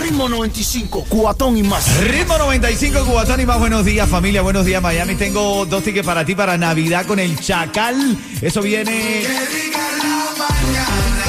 [0.00, 2.00] Ritmo 95, cuatón y más.
[2.00, 3.58] Ritmo 95, Cubatón y más.
[3.58, 4.42] Buenos días, familia.
[4.42, 5.14] Buenos días, Miami.
[5.14, 8.16] Tengo dos tickets para ti para Navidad con el Chacal.
[8.40, 9.24] Eso viene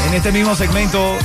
[0.08, 1.18] en este mismo segmento.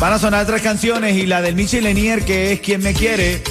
[0.00, 3.42] Van a sonar tres canciones y la del Michi Lenier, que es Quien me quiere,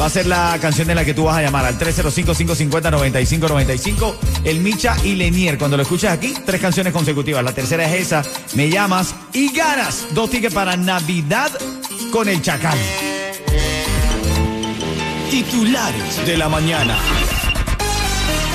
[0.00, 4.14] va a ser la canción de la que tú vas a llamar al 305-550-9595.
[4.44, 5.58] El Micha y Lenier.
[5.58, 7.42] Cuando lo escuchas aquí, tres canciones consecutivas.
[7.42, 8.22] La tercera es esa.
[8.54, 11.50] Me llamas y ganas dos tickets para Navidad
[12.12, 12.78] con el Chacal.
[15.30, 16.96] Titulares de la mañana.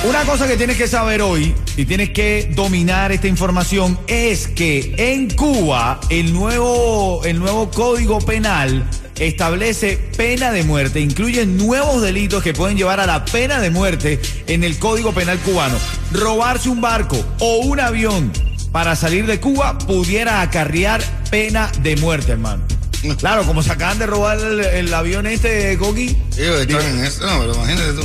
[0.08, 4.96] Una cosa que tienes que saber hoy y tienes que dominar esta información es que
[4.98, 8.84] en Cuba el nuevo, el nuevo código penal
[9.18, 14.20] establece pena de muerte, incluye nuevos delitos que pueden llevar a la pena de muerte
[14.46, 15.76] en el código penal cubano.
[16.12, 18.32] Robarse un barco o un avión
[18.72, 22.62] para salir de Cuba pudiera acarrear pena de muerte, hermano.
[23.18, 26.16] Claro, como se acaban de robar el, el avión este, Coqui.
[26.38, 27.26] Ellos están en eso.
[27.26, 28.02] No, pero imagínate tú.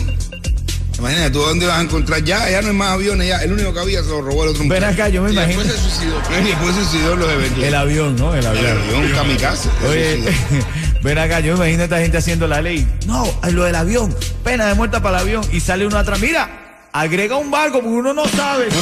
[0.97, 2.23] Imagínate tú dónde vas a encontrar.
[2.23, 3.27] Ya, ya no hay más aviones.
[3.27, 4.63] Ya, el único que había se lo robó el otro.
[4.67, 5.61] Ven acá, yo me Y imagino.
[5.63, 6.19] después se suicidó.
[6.43, 7.63] Después se suicidó los eventos.
[7.63, 8.33] El avión, ¿no?
[8.33, 8.77] El El avión.
[8.79, 9.69] avión kamikaze.
[9.87, 10.19] Oye.
[11.01, 12.87] ven acá, yo me imagino a esta gente haciendo la ley.
[13.05, 15.43] No, lo del avión, pena de muerte para el avión.
[15.51, 16.19] Y sale uno atrás.
[16.19, 16.49] Mira,
[16.93, 18.67] agrega un barco porque uno no sabe.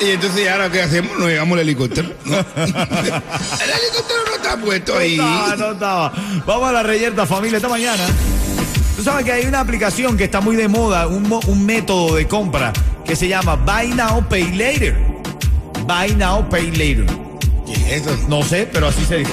[0.00, 1.16] Y entonces, ¿y ahora qué hacemos?
[1.18, 2.08] Nos llevamos el helicóptero.
[2.24, 2.36] ¿no?
[2.56, 5.16] el helicóptero no está puesto ahí.
[5.16, 6.12] No estaba, no estaba.
[6.44, 8.02] Vamos a la reyerta, familia, esta mañana.
[8.96, 12.16] Tú sabes que hay una aplicación que está muy de moda, un, mo- un método
[12.16, 12.72] de compra
[13.04, 14.96] que se llama Buy Now, Pay Later.
[15.86, 17.06] Buy Now, Pay Later.
[17.84, 18.16] ¿Qué es eso?
[18.28, 19.32] No sé, pero así se dice.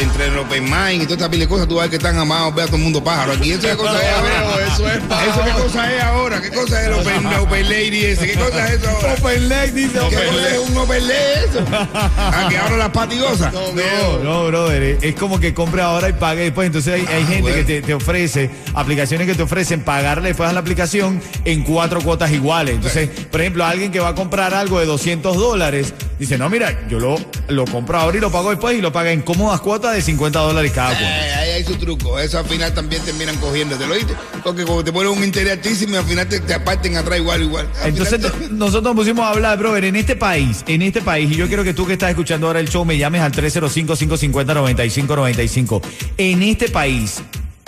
[0.00, 2.54] Entre el open mind y todas estas pile de cosas, tú ves que están amados,
[2.54, 3.32] ve a todo el mundo pájaro.
[3.32, 4.66] Aquí eso qué cosa es ahora.
[4.66, 5.30] eso es pájaro.
[5.30, 6.40] ¿Eso qué cosa es ahora?
[6.42, 8.26] ¿Qué cosa es el open, open lady ese?
[8.26, 9.14] ¿Qué cosa es eso ahora?
[9.14, 11.16] Open Leg dice ¿Qué cosa es un open leg
[11.48, 11.64] eso?
[11.72, 13.52] ¿A que ahora las patigosas?
[13.52, 14.98] No, no, brother.
[15.02, 16.66] Es como que compre ahora y pague después.
[16.66, 17.56] Entonces hay, hay gente bueno.
[17.56, 22.00] que te, te ofrece, aplicaciones que te ofrecen pagarle después a la aplicación en cuatro
[22.00, 22.76] cuotas iguales.
[22.76, 26.86] Entonces, por ejemplo, alguien que va a comprar algo de 200 dólares, dice, no, mira,
[26.88, 27.16] yo lo,
[27.48, 30.38] lo compro ahora y lo pago después y lo paga en cómodas cuotas de 50
[30.38, 31.26] dólares cada cuota.
[31.26, 32.18] Eh, ahí hay su truco.
[32.18, 33.76] Eso al final también terminan cogiendo.
[33.76, 34.14] ¿Te lo oíste?
[34.42, 37.42] Porque como te ponen un interés altísimo y al final te, te aparten atrás igual,
[37.42, 37.68] igual.
[37.82, 41.30] Al Entonces final nosotros nos pusimos a hablar, brother, en este país, en este país,
[41.30, 45.82] y yo quiero que tú que estás escuchando ahora el show me llames al 305-550-9595.
[46.18, 47.22] En este país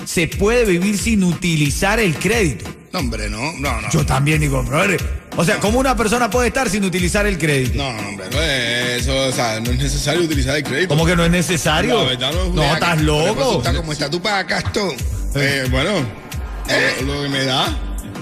[0.05, 2.67] se puede vivir sin utilizar el crédito.
[2.93, 3.91] No, hombre, no, no, no.
[3.91, 5.03] Yo también digo, brother.
[5.37, 7.77] O sea, ¿cómo una persona puede estar sin utilizar el crédito?
[7.77, 8.33] No, no, hombre, no.
[8.33, 10.89] Pues eso, o sea, no es necesario utilizar el crédito.
[10.89, 11.99] ¿Cómo que no es necesario?
[11.99, 13.59] La verdad no es estás loco.
[13.59, 14.95] estás como está, tú pagas Castón.
[15.35, 15.99] Eh, bueno,
[16.69, 17.79] eh, lo que me da.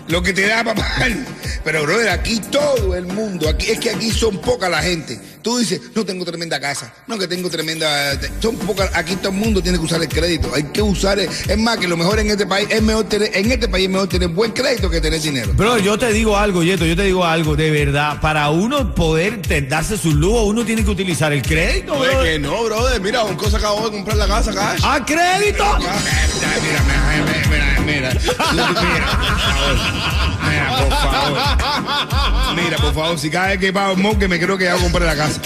[0.09, 0.87] Lo que te da papá.
[1.65, 5.19] Pero, brother, aquí todo el mundo, aquí es que aquí son poca la gente.
[5.47, 8.19] Tú dices, no tengo tremenda casa, no que tengo tremenda.
[8.43, 10.51] Son pocas, aquí todo el mundo tiene que usar el crédito.
[10.53, 13.31] Hay que usar, el- es más que lo mejor en este país es mejor tener,
[13.33, 15.53] en este país es mejor tener buen crédito que tener dinero.
[15.55, 19.41] Bro, yo te digo algo, Yeto, yo te digo algo, de verdad, para uno poder
[19.69, 22.25] darse su lujo, uno tiene que utilizar el crédito, No, bro.
[22.25, 23.01] es que no, brother.
[23.01, 24.81] Mira, un cosa acabo de comprar la casa, cash.
[24.83, 25.65] ¡Ah, crédito!
[25.79, 26.83] Mira, mira, mira,
[27.49, 28.11] mira, mira, mira,
[28.83, 30.36] mira,
[30.79, 32.57] por favor.
[32.57, 34.81] Mira, por favor, si cada vez que pago el morgue me creo que ya voy
[34.81, 35.41] a comprar la casa.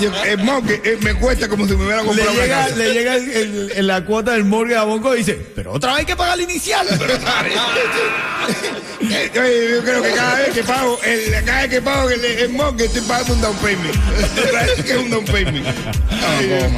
[0.00, 2.76] Yo, el morgue eh, me cuesta como si me hubiera Le comprado una llega, casa.
[2.76, 5.90] le llega el- el- el- la cuota del morgue a Bonco y dice, pero otra
[5.92, 6.86] vez hay que pagar la inicial.
[9.00, 12.24] Eh, oye, yo creo que cada vez que pago, el, cada vez que pago el,
[12.24, 12.50] el
[12.80, 13.94] estoy pagando un down payment.
[14.52, 15.66] Parece que es un down payment.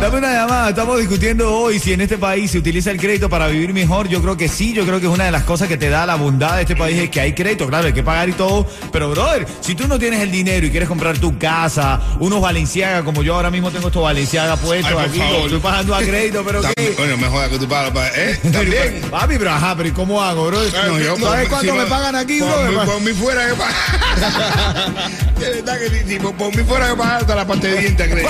[0.01, 3.47] Dame una llamada, estamos discutiendo hoy si en este país se utiliza el crédito para
[3.47, 4.09] vivir mejor.
[4.09, 6.05] Yo creo que sí, yo creo que es una de las cosas que te da
[6.05, 8.67] la bondad de este país es que hay crédito, claro, hay que pagar y todo,
[8.93, 13.05] pero brother, si tú no tienes el dinero y quieres comprar tu casa, unos Valenciaga,
[13.05, 15.41] como yo ahora mismo tengo estos Valenciaga puestos Ay, aquí, favor.
[15.45, 16.95] estoy pagando a crédito, pero ¿qué?
[16.97, 18.09] Bueno, me joda que tú pagas para.
[18.15, 18.39] ¿Eh?
[18.53, 19.01] También.
[19.11, 20.59] Papi, pero ajá, pero ¿y cómo hago, bro?
[20.63, 23.75] No, yo- ¿Sabes cuánto si me pagan aquí, por mí fuera que pagar.
[25.39, 27.79] De verdad que si, si por, por mí fuera que pagar hasta la parte de
[27.81, 28.29] dientes, creo.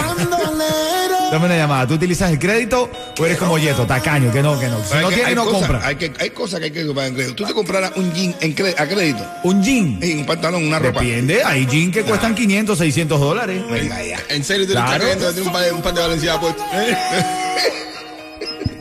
[1.31, 1.87] Dame una llamada.
[1.87, 2.89] ¿Tú utilizas el crédito
[3.19, 4.83] o eres como Yeto, tacaño, que no, que no?
[4.85, 5.87] Si Hay no que- tiene, hay no cosas- compra.
[5.87, 7.35] Hay, que, hay cosas que hay que pagar en crédito.
[7.35, 9.27] Tú te comprarás un jean en a crédito.
[9.43, 9.99] Un jean.
[10.03, 11.01] Y un pantalón, una ropa.
[11.01, 11.43] Depende.
[11.45, 13.63] Hay jeans que cuestan 500, 600 dólares.
[13.69, 14.19] Venga ya.
[14.29, 15.05] ¿En serio tú eres Claro.
[15.05, 16.63] Tienes un par de, un par de Valenciaga puesto.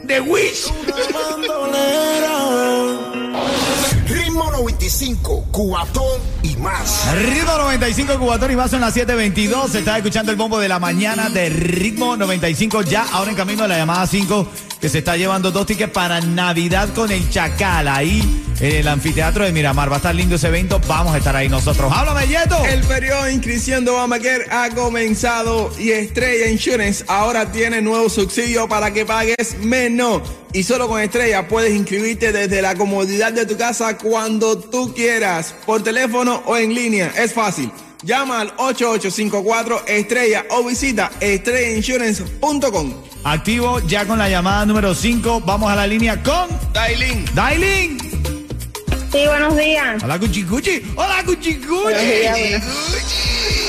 [0.07, 0.65] The Wish.
[4.07, 7.07] Ritmo 95, Cubatón y más.
[7.15, 9.69] Ritmo 95 Cubatón y más son las 7.22.
[9.69, 12.83] Se está escuchando el bombo de la mañana de Ritmo 95.
[12.83, 14.47] Ya ahora en camino a la llamada 5
[14.79, 17.87] que se está llevando dos tickets para Navidad con el Chacal.
[17.87, 18.21] Ahí
[18.59, 19.89] en el anfiteatro de Miramar.
[19.89, 20.79] Va a estar lindo ese evento.
[20.87, 21.91] Vamos a estar ahí nosotros.
[21.93, 22.63] ¡Háblame, Yeto!
[22.65, 28.67] El periodo de inscripción de Obamacare ha comenzado y Estrella Insurance ahora tiene nuevo subsidio
[28.67, 30.21] para que pagues menos.
[30.55, 35.53] Y solo con Estrella puedes inscribirte desde la comodidad de tu casa cuando tú quieras,
[35.65, 37.11] por teléfono o en línea.
[37.17, 37.69] Es fácil.
[38.03, 42.93] Llama al 8854 Estrella o visita estrellainsurance.com.
[43.25, 45.41] Activo ya con la llamada número 5.
[45.41, 47.25] Vamos a la línea con Dailin.
[47.35, 47.97] Dailin.
[49.11, 50.01] Sí, buenos días.
[50.03, 50.83] Hola, Cuchicuchi.
[50.95, 51.65] Hola, Cuchicuchi.
[51.83, 53.64] Buenos días, buenos-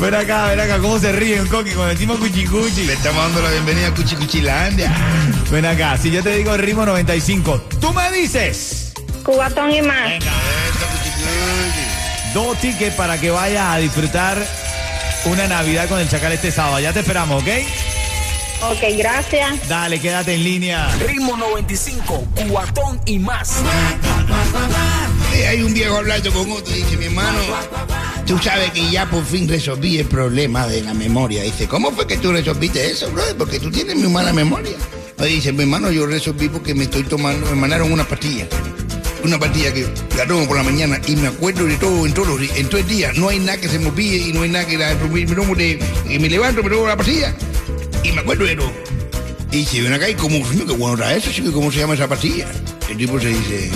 [0.00, 2.84] Ven acá, ven acá, cómo se ríen, Coqui, cuando decimos Cuchicuchi.
[2.84, 4.92] Le estamos dando la bienvenida a Cuchicuchilandia.
[5.50, 8.92] Ven acá, si yo te digo ritmo 95, tú me dices
[9.24, 10.12] Cubatón y más.
[12.34, 14.36] dos tickets para que vayas a disfrutar
[15.24, 16.78] una Navidad con el Chacal este sábado.
[16.78, 17.48] Ya te esperamos, ¿ok?
[18.70, 19.68] Ok, gracias.
[19.68, 20.88] Dale, quédate en línea.
[21.06, 23.54] Ritmo 95, Cubatón y más.
[25.32, 27.38] Sí, hay un viejo hablando con otro y dice, mi hermano,
[28.26, 31.42] tú sabes que ya por fin resolví el problema de la memoria.
[31.42, 33.36] Dice, ¿cómo fue que tú resolviste eso, brother?
[33.36, 34.76] Porque tú tienes muy mala memoria.
[35.18, 38.46] Oye, dice, mi hermano, yo resolví porque me estoy tomando, me mandaron una pastilla.
[39.24, 39.86] Una pastilla que
[40.16, 42.56] la tomo por la mañana y me acuerdo de todo en días.
[42.58, 44.66] En todo el día no hay nada que se me olvide y no hay nada
[44.66, 47.34] que la, me, tomo de- y me levanto, me tomo la pastilla
[48.04, 48.72] y me acuerdo de todo.
[49.50, 51.30] Y dice, ven acá, ¿y coño, qué bueno está eso?
[51.52, 52.46] ¿Cómo se llama esa pastilla?
[52.90, 53.70] El tipo se dice,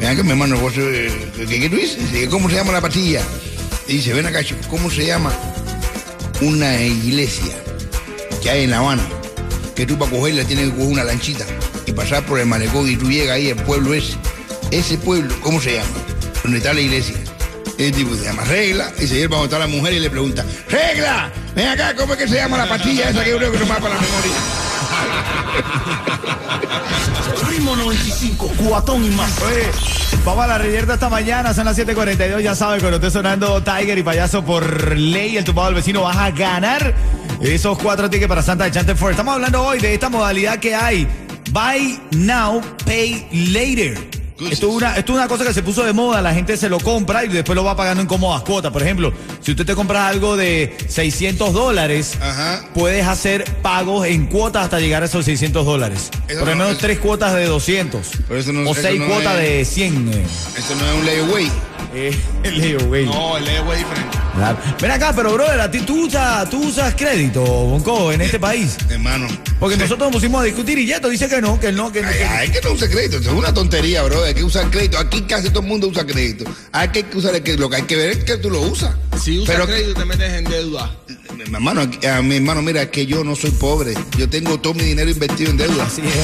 [0.00, 2.10] ven acá, mi hermano, vos, eh, ¿qué, qué tú dices?
[2.10, 3.22] Dice, ¿cómo se llama la pastilla?
[3.90, 4.38] Y dice, ven acá,
[4.68, 5.32] ¿cómo se llama
[6.40, 7.52] una iglesia
[8.40, 9.02] que hay en La Habana?
[9.74, 11.44] Que tú para cogerla tienes que coger una lanchita
[11.86, 14.12] y pasar por el malecón y tú llegas ahí al pueblo ese.
[14.70, 15.90] Ese pueblo, ¿cómo se llama?
[16.44, 17.16] Donde está la iglesia.
[17.78, 21.32] El tipo se llama Regla y se lleva está la mujer y le pregunta, Regla,
[21.56, 23.66] ven acá, ¿cómo es que se llama la pastilla esa que yo creo que no
[23.66, 24.69] más para la memoria?
[27.48, 29.34] Ritmo 95, Cubatón y más.
[30.24, 33.96] Vamos a la reyerta esta mañana, son las 7.42, ya sabes, cuando esté sonando Tiger
[33.96, 36.94] y Payaso por ley, el tumbado del vecino, vas a ganar
[37.40, 39.12] esos cuatro tickets para Santa de Chante Ford.
[39.12, 41.08] Estamos hablando hoy de esta modalidad que hay,
[41.52, 44.19] Buy Now, Pay Later.
[44.48, 46.68] Esto es, una, esto es una cosa que se puso de moda, la gente se
[46.68, 48.72] lo compra y después lo va pagando en cómodas cuotas.
[48.72, 52.64] Por ejemplo, si usted te compra algo de 600 dólares, Ajá.
[52.74, 56.10] puedes hacer pagos en cuotas hasta llegar a esos 600 dólares.
[56.28, 58.06] Eso Por lo no- menos eso- tres cuotas de 200.
[58.28, 60.08] Pero eso no- o seis no cuotas es- de 100.
[60.12, 60.24] eh.
[60.56, 61.50] Eso no es un layaway.
[61.94, 63.04] Eh, Leo, güey.
[63.06, 64.18] No, el Leo es diferente.
[64.36, 64.58] Claro.
[64.80, 68.76] Ven acá, pero brother, a ti tú usas, tú usas crédito, Bonco, en este país.
[68.88, 69.26] Hermano.
[69.58, 69.82] Porque Sí.
[69.82, 72.08] nosotros nos pusimos a discutir y Yeto dice que no, que no, que no.
[72.08, 74.22] Ay, que- ay, que no usa crédito, eso es una tontería, bro.
[74.24, 74.98] Hay que usar crédito.
[74.98, 76.44] Aquí casi todo el mundo usa crédito.
[76.72, 77.62] Hay que usar el crédito.
[77.62, 78.94] Lo que hay que ver es que tú lo usas.
[79.22, 80.90] Si usas Pero, crédito te metes en deuda.
[81.36, 83.92] mi hermano, a mi hermano, mira, es que yo no soy pobre.
[84.16, 85.84] Yo tengo todo mi dinero invertido en deuda.
[85.84, 86.14] Así es.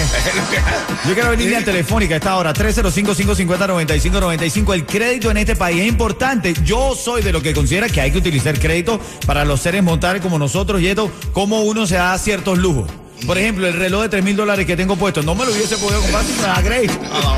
[1.07, 4.75] Yo quiero venir línea telefónica a esta hora, 305-550-9595.
[4.75, 6.55] El crédito en este país es importante.
[6.65, 10.23] Yo soy de lo que considera que hay que utilizar crédito para los seres mortales
[10.23, 12.91] como nosotros, Yeto, como uno se da ciertos lujos.
[13.25, 15.77] Por ejemplo, el reloj de 3 mil dólares que tengo puesto, no me lo hubiese
[15.79, 16.95] podido comprar si me da crédito.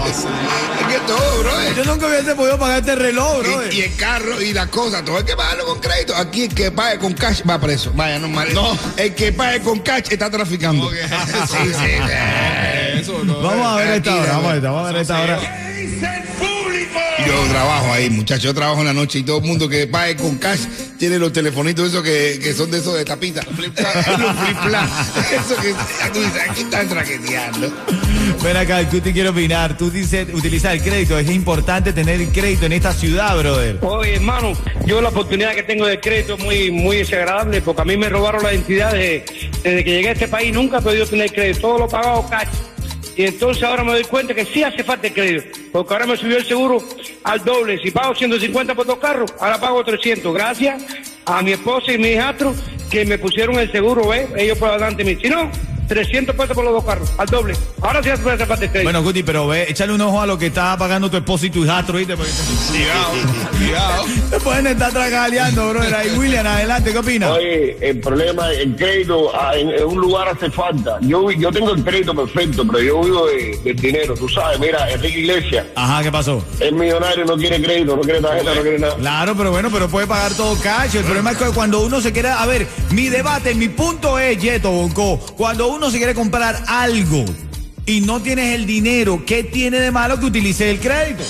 [0.06, 1.50] Es que todo, bro.
[1.76, 3.66] Yo nunca hubiese podido pagar este reloj, bro.
[3.70, 6.16] Y, y el carro y las cosas, todo hay que pagarlo con crédito.
[6.16, 7.92] Aquí el que pague con cash va preso.
[7.94, 8.52] Vaya, no mal.
[8.52, 8.76] No.
[8.96, 10.86] El que pague con cash está traficando.
[10.86, 10.94] Ok.
[11.46, 12.02] sí, sí, sí.
[13.00, 13.40] Eso no.
[13.40, 14.60] Vamos a ver esta hora, vamos a ver.
[14.60, 15.40] ver, vamos a ver esta hora.
[17.28, 18.44] Yo trabajo ahí, muchachos.
[18.44, 20.60] Yo trabajo en la noche y todo el mundo que pague con cash
[20.98, 23.42] tiene los telefonitos esos que, que son de esos de tapita.
[23.42, 24.88] los flip flap.
[25.44, 25.74] Eso que
[26.12, 27.70] tú dices, aquí están traqueteando.
[28.42, 29.76] Ven acá, ¿qué te quiero opinar?
[29.76, 31.18] Tú dices utilizar el crédito.
[31.18, 33.78] Es importante tener el crédito en esta ciudad, brother.
[33.82, 34.52] Oye, hermano,
[34.86, 38.08] yo la oportunidad que tengo de crédito es muy, muy desagradable porque a mí me
[38.08, 39.24] robaron la identidad de-
[39.62, 40.52] desde que llegué a este país.
[40.54, 42.48] Nunca he podido tener crédito, todo lo he pagado cash.
[43.16, 46.16] Y entonces ahora me doy cuenta que sí hace falta el crédito, porque ahora me
[46.16, 46.78] subió el seguro
[47.24, 47.78] al doble.
[47.78, 50.34] Si pago 150 por dos carros, ahora pago 300.
[50.34, 50.84] Gracias
[51.24, 52.54] a mi esposa y mi hijastro
[52.90, 54.28] que me pusieron el seguro, ¿ves?
[54.36, 55.04] Ellos por adelante.
[55.20, 55.50] Si no,
[55.88, 57.54] 300 pesos por los dos carros, al doble.
[57.80, 58.82] Ahora sí hace falta el crédito.
[58.84, 61.50] Bueno, Guti, pero ve, échale un ojo a lo que está pagando tu esposo y
[61.50, 62.16] tu hijastro, ¿viste?
[62.16, 62.30] Porque
[62.68, 63.12] Cuidado,
[63.56, 64.04] cuidado.
[64.30, 65.80] te pueden estar tragaleando, bro.
[65.82, 67.30] Ahí, William, adelante, ¿qué opinas?
[67.30, 70.98] Oye, el problema, el crédito ah, en, en un lugar hace falta.
[71.00, 74.14] Yo yo tengo el crédito perfecto, pero yo vivo de- del dinero.
[74.14, 76.44] Tú sabes, mira, Enrique Iglesias Ajá, ¿qué pasó?
[76.60, 78.96] es millonario, no quiere crédito, no quiere tarjeta, no quiere nada.
[78.96, 80.96] Claro, pero bueno, pero puede pagar todo cash.
[80.96, 84.38] El problema es que cuando uno se quiere, a ver, mi debate, mi punto es,
[84.40, 87.24] Yeto Bonco, cuando uno se quiere comprar algo
[87.86, 91.22] y no tienes el dinero, ¿qué tiene de malo que utilices el crédito?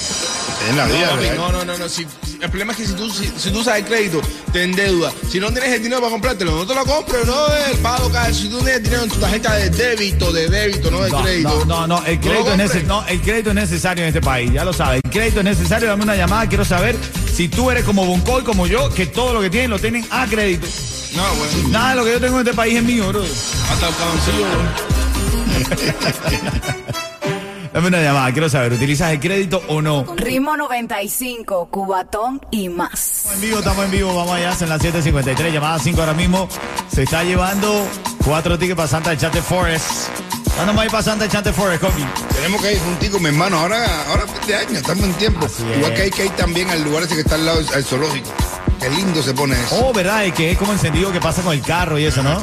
[0.70, 1.88] En la vida, No, no, no, no, no.
[1.88, 2.06] Si-
[2.40, 4.20] el problema es que si tú, si, si tú usas el crédito,
[4.52, 5.12] te endeudas.
[5.30, 8.42] Si no tienes el dinero para comprártelo, no te lo compres, no el pago cash.
[8.42, 11.64] Si tú tienes dinero en tu tarjeta de débito, de débito, no de No, crédito.
[11.64, 12.74] no, no, no, el crédito, es compres.
[12.74, 15.00] neces- no, el crédito es necesario en este país, ya lo sabes.
[15.04, 16.96] El crédito es necesario, dame una llamada, quiero saber
[17.34, 20.06] si tú eres como Bonco y como yo, que todo lo que tienen lo tienen
[20.10, 20.66] a crédito.
[21.16, 21.68] No, bueno.
[21.68, 23.22] Nada de lo que yo tengo en este país es mío, bro.
[23.22, 24.46] Hasta el caboncillo.
[27.72, 30.04] Dame una llamada, quiero saber, ¿utilizas el crédito o no?
[30.16, 33.26] Ritmo 95, Cubatón y más.
[33.26, 36.48] Estamos en vivo, estamos en vivo, vamos allá, son las 7.53, llamada 5 ahora mismo.
[36.92, 37.86] Se está llevando
[38.24, 40.08] cuatro tickets para Santa Chante Forest.
[40.56, 42.04] ¿Cuándo vamos a ir para Santa Chante Forest, Coqui?
[42.34, 43.58] Tenemos que ir juntico, mi hermano.
[43.58, 45.46] Ahora, ahora fin de año, estamos en tiempo.
[45.46, 45.96] Así Igual es.
[45.98, 48.28] que hay que ir también al lugar ese que está al lado del zoológico.
[48.80, 49.86] Qué lindo se pone eso.
[49.86, 50.24] Oh, ¿verdad?
[50.24, 52.42] Es que es como encendido que pasa con el carro y eso, ¿no?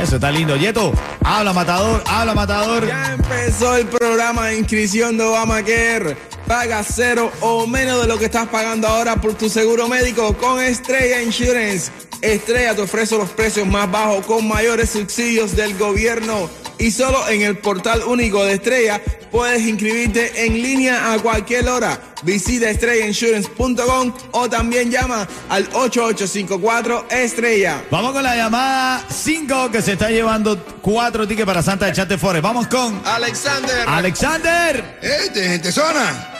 [0.00, 0.56] Eso está lindo.
[0.56, 0.92] Yeto,
[1.24, 2.86] habla matador, habla matador.
[2.86, 6.16] Ya empezó el programa de inscripción de Obamacare.
[6.46, 10.62] Paga cero o menos de lo que estás pagando ahora por tu seguro médico con
[10.62, 11.90] Estrella Insurance.
[12.22, 16.48] Estrella te ofrece los precios más bajos con mayores subsidios del gobierno.
[16.78, 21.98] Y solo en el portal único de Estrella puedes inscribirte en línea a cualquier hora.
[22.26, 27.84] Visita estrellainsurance.com o también llama al 8854 Estrella.
[27.88, 32.42] Vamos con la llamada 5 que se está llevando cuatro tickets para Santa Chante Forest.
[32.42, 33.88] Vamos con Alexander.
[33.88, 34.98] Alexander.
[35.00, 36.32] ¡Eh, de gente zona!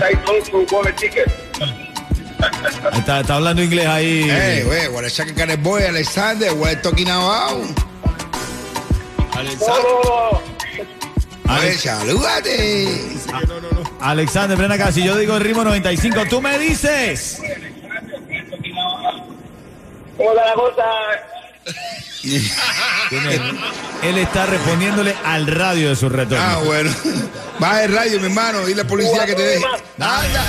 [0.00, 0.14] Ahí
[2.98, 4.28] Está, está hablando inglés ahí.
[4.30, 4.86] ¡Eh, güey!
[4.86, 6.54] What a second kind of boy, Alexander.
[6.54, 7.64] What talking about?
[9.34, 10.51] Alexander.
[11.78, 12.98] Salúdate.
[14.00, 14.92] Alexander, ven acá.
[14.92, 17.38] Si yo digo el ritmo 95, tú me dices.
[20.16, 20.84] ¿Cómo está la cosa?
[24.02, 26.44] Él está respondiéndole al radio de su retorno.
[26.44, 26.90] Ah, bueno.
[27.58, 28.68] Baja el radio, mi hermano.
[28.68, 29.64] Y la policía que te deje.
[29.98, 30.44] Anda.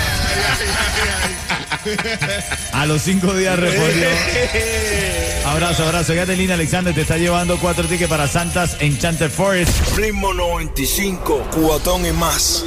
[2.74, 4.08] A los cinco días respondió.
[5.46, 6.14] Abrazo, abrazo.
[6.14, 6.94] Línea, Alexander.
[6.94, 9.98] Te está llevando cuatro tickets para Santas Enchanted Forest.
[9.98, 12.64] Ritmo 95, cubatón y más.